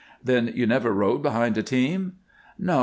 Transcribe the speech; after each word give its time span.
"Then 0.23 0.51
you 0.55 0.65
never 0.65 0.91
rode 0.91 1.21
behind 1.21 1.59
a 1.59 1.61
team?" 1.61 2.13
"No. 2.57 2.79